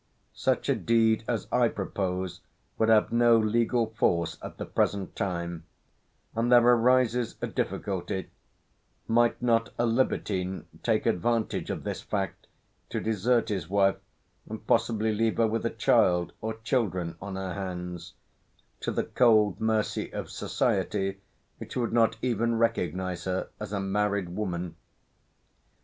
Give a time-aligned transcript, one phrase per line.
[0.33, 2.41] Such a deed as I propose
[2.79, 5.63] would have no legal force at the present time;
[6.35, 8.31] and here arises a difficulty:
[9.07, 12.47] might not a libertine take advantage of this fact
[12.89, 13.97] to desert his wife
[14.49, 18.15] and possibly leave her with a child, or children, on her hands;
[18.79, 21.19] to the cold mercy of society
[21.59, 24.75] which would not even recognize her as a married woman?